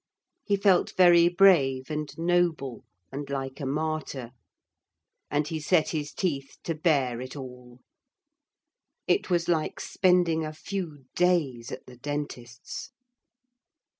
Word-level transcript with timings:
He 0.43 0.55
felt 0.55 0.95
very 0.97 1.29
brave 1.29 1.91
and 1.91 2.09
noble, 2.17 2.85
and 3.11 3.29
like 3.29 3.59
a 3.59 3.67
martyr. 3.67 4.31
And 5.29 5.47
he 5.47 5.59
set 5.59 5.89
his 5.89 6.11
teeth 6.11 6.57
to 6.63 6.73
bear 6.73 7.21
it 7.21 7.35
all. 7.35 7.81
It 9.07 9.29
was 9.29 9.47
like 9.47 9.79
spending 9.79 10.43
a 10.43 10.53
few 10.53 11.05
days 11.13 11.71
at 11.71 11.85
the 11.85 11.97
dentist's. 11.97 12.89